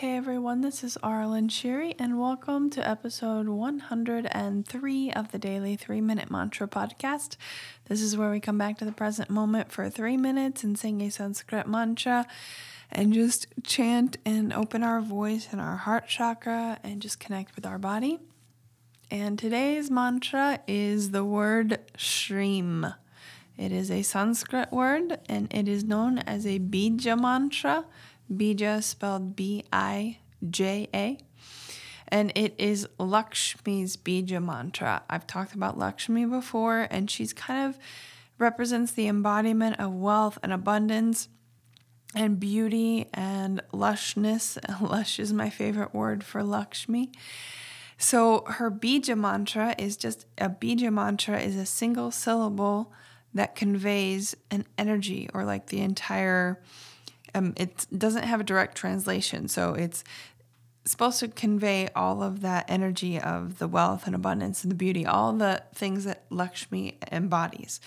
Hey 0.00 0.14
everyone, 0.14 0.60
this 0.60 0.84
is 0.84 0.98
Arlen 1.02 1.48
Sherry, 1.48 1.94
and 1.98 2.20
welcome 2.20 2.68
to 2.68 2.86
episode 2.86 3.48
103 3.48 5.12
of 5.12 5.32
the 5.32 5.38
Daily 5.38 5.74
3 5.74 6.02
Minute 6.02 6.30
Mantra 6.30 6.68
Podcast. 6.68 7.36
This 7.86 8.02
is 8.02 8.14
where 8.14 8.30
we 8.30 8.38
come 8.38 8.58
back 8.58 8.76
to 8.76 8.84
the 8.84 8.92
present 8.92 9.30
moment 9.30 9.72
for 9.72 9.88
three 9.88 10.18
minutes 10.18 10.62
and 10.62 10.78
sing 10.78 11.00
a 11.00 11.10
Sanskrit 11.10 11.66
mantra 11.66 12.26
and 12.92 13.14
just 13.14 13.46
chant 13.62 14.18
and 14.26 14.52
open 14.52 14.82
our 14.82 15.00
voice 15.00 15.48
and 15.50 15.62
our 15.62 15.76
heart 15.76 16.08
chakra 16.08 16.78
and 16.84 17.00
just 17.00 17.18
connect 17.18 17.56
with 17.56 17.64
our 17.64 17.78
body. 17.78 18.18
And 19.10 19.38
today's 19.38 19.90
mantra 19.90 20.60
is 20.68 21.12
the 21.12 21.24
word 21.24 21.78
Shreem. 21.96 22.94
It 23.56 23.72
is 23.72 23.90
a 23.90 24.02
Sanskrit 24.02 24.70
word 24.70 25.20
and 25.26 25.50
it 25.54 25.66
is 25.66 25.84
known 25.84 26.18
as 26.18 26.44
a 26.46 26.58
Bija 26.58 27.18
mantra 27.18 27.86
Bija 28.32 28.82
spelled 28.82 29.36
B 29.36 29.64
I 29.72 30.18
J 30.48 30.88
A. 30.94 31.18
And 32.08 32.30
it 32.36 32.54
is 32.58 32.86
Lakshmi's 32.98 33.96
Bija 33.96 34.42
mantra. 34.42 35.02
I've 35.10 35.26
talked 35.26 35.54
about 35.54 35.76
Lakshmi 35.76 36.24
before, 36.24 36.86
and 36.90 37.10
she's 37.10 37.32
kind 37.32 37.68
of 37.68 37.78
represents 38.38 38.92
the 38.92 39.08
embodiment 39.08 39.80
of 39.80 39.92
wealth 39.92 40.38
and 40.42 40.52
abundance 40.52 41.28
and 42.14 42.38
beauty 42.38 43.08
and 43.12 43.60
lushness. 43.72 44.58
Lush 44.80 45.18
is 45.18 45.32
my 45.32 45.50
favorite 45.50 45.94
word 45.94 46.22
for 46.22 46.42
Lakshmi. 46.42 47.10
So 47.98 48.44
her 48.46 48.70
Bija 48.70 49.16
mantra 49.16 49.74
is 49.78 49.96
just 49.96 50.26
a 50.38 50.48
Bija 50.48 50.92
mantra 50.92 51.40
is 51.40 51.56
a 51.56 51.66
single 51.66 52.10
syllable 52.10 52.92
that 53.34 53.54
conveys 53.54 54.36
an 54.50 54.66
energy 54.78 55.28
or 55.34 55.44
like 55.44 55.66
the 55.66 55.80
entire 55.80 56.62
um, 57.36 57.54
it 57.56 57.86
doesn't 57.96 58.24
have 58.24 58.40
a 58.40 58.44
direct 58.44 58.76
translation, 58.76 59.48
so 59.48 59.74
it's 59.74 60.02
supposed 60.84 61.18
to 61.18 61.28
convey 61.28 61.88
all 61.96 62.22
of 62.22 62.40
that 62.42 62.64
energy 62.68 63.18
of 63.18 63.58
the 63.58 63.66
wealth 63.66 64.06
and 64.06 64.14
abundance 64.14 64.62
and 64.62 64.70
the 64.70 64.76
beauty, 64.76 65.04
all 65.04 65.32
the 65.32 65.62
things 65.74 66.04
that 66.04 66.24
Lakshmi 66.30 66.96
embodies. 67.10 67.80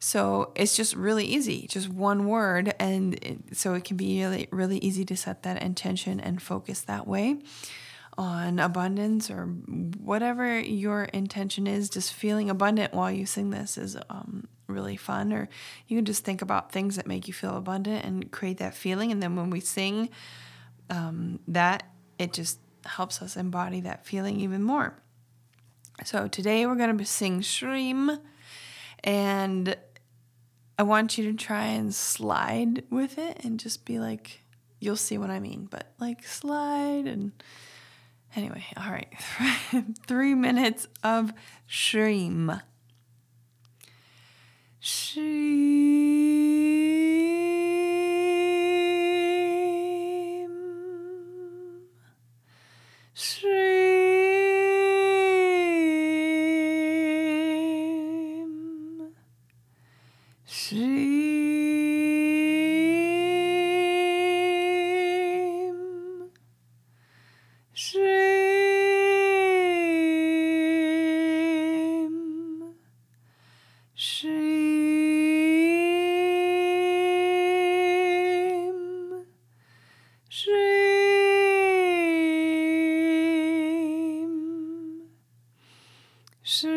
So 0.00 0.52
it's 0.56 0.76
just 0.76 0.94
really 0.96 1.24
easy, 1.24 1.66
just 1.68 1.88
one 1.88 2.26
word, 2.26 2.74
and 2.78 3.14
it, 3.14 3.56
so 3.56 3.74
it 3.74 3.84
can 3.84 3.96
be 3.96 4.20
really 4.20 4.48
really 4.50 4.78
easy 4.78 5.04
to 5.06 5.16
set 5.16 5.42
that 5.44 5.62
intention 5.62 6.20
and 6.20 6.42
focus 6.42 6.80
that 6.82 7.06
way 7.06 7.38
on 8.18 8.58
abundance 8.58 9.30
or 9.30 9.46
whatever 9.46 10.58
your 10.60 11.04
intention 11.04 11.66
is. 11.66 11.88
Just 11.88 12.12
feeling 12.12 12.50
abundant 12.50 12.92
while 12.92 13.10
you 13.10 13.24
sing 13.26 13.50
this 13.50 13.78
is 13.78 13.96
um, 14.10 14.48
really 14.70 14.96
fun, 14.96 15.32
or 15.32 15.48
you 15.86 15.96
can 15.96 16.04
just 16.04 16.24
think 16.24 16.42
about 16.42 16.72
things 16.72 16.96
that 16.96 17.06
make 17.06 17.28
you 17.28 17.34
feel 17.34 17.56
abundant 17.56 18.04
and 18.04 18.30
create 18.30 18.58
that 18.58 18.74
feeling. 18.74 19.12
And 19.12 19.22
then 19.22 19.36
when 19.36 19.50
we 19.50 19.60
sing 19.60 20.10
um, 20.88 21.40
that, 21.48 21.84
it 22.18 22.32
just 22.32 22.58
helps 22.84 23.22
us 23.22 23.36
embody 23.36 23.80
that 23.80 24.06
feeling 24.06 24.40
even 24.40 24.62
more. 24.62 24.94
So 26.04 26.28
today 26.28 26.66
we're 26.66 26.76
going 26.76 26.90
to 26.90 26.94
be 26.94 27.04
sing 27.04 27.40
Shreem, 27.40 28.18
and 29.04 29.76
I 30.78 30.82
want 30.82 31.18
you 31.18 31.30
to 31.30 31.36
try 31.36 31.64
and 31.66 31.94
slide 31.94 32.84
with 32.90 33.18
it 33.18 33.44
and 33.44 33.60
just 33.60 33.84
be 33.84 33.98
like, 33.98 34.42
you'll 34.78 34.96
see 34.96 35.18
what 35.18 35.30
I 35.30 35.40
mean, 35.40 35.68
but 35.70 35.92
like 35.98 36.24
slide 36.26 37.06
and. 37.06 37.32
Anyway, 38.36 38.64
all 38.76 38.88
right. 38.88 39.12
Three 40.06 40.36
minutes 40.36 40.86
of 41.02 41.32
Shreem 41.68 42.62
she 44.80 45.30
Shreem. 73.94 74.29
Shreem, 86.50 86.72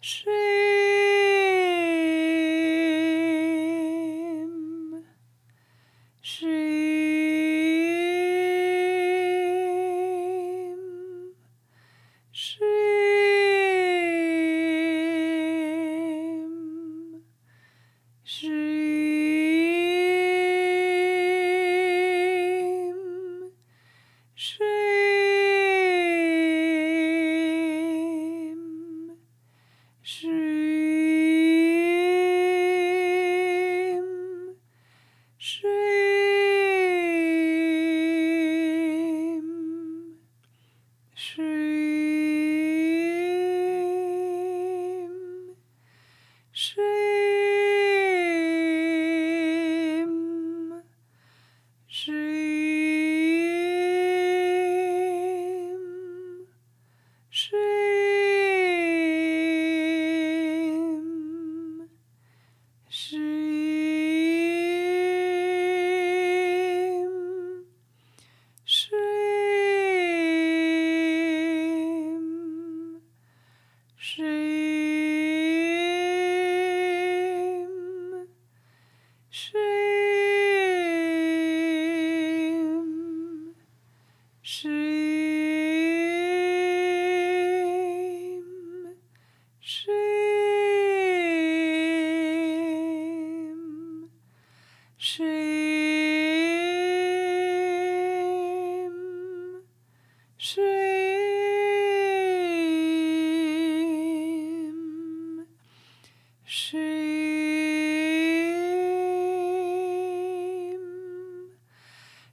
Shreem. 0.00 0.63
是 41.14 41.53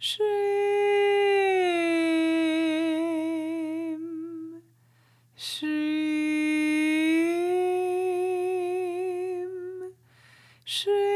Shreem, 0.00 0.22
Shreem, 5.36 5.88
Shreem, 10.64 11.08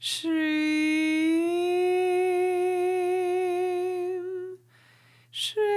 Shreem, 0.00 0.40
Shreem. 5.30 5.69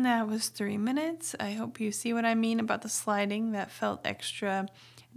And 0.00 0.06
that 0.06 0.28
was 0.28 0.48
three 0.48 0.78
minutes. 0.78 1.36
I 1.38 1.50
hope 1.50 1.78
you 1.78 1.92
see 1.92 2.14
what 2.14 2.24
I 2.24 2.34
mean 2.34 2.58
about 2.58 2.80
the 2.80 2.88
sliding. 2.88 3.52
That 3.52 3.70
felt 3.70 4.00
extra 4.06 4.66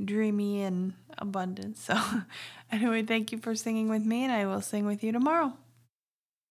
dreamy 0.03 0.61
and 0.61 0.91
abundant. 1.17 1.77
So, 1.77 1.97
anyway, 2.71 3.03
thank 3.03 3.31
you 3.31 3.37
for 3.37 3.55
singing 3.55 3.87
with 3.87 4.03
me, 4.05 4.25
and 4.25 4.33
I 4.33 4.45
will 4.45 4.59
sing 4.59 4.85
with 4.85 5.01
you 5.01 5.13
tomorrow. 5.13 5.53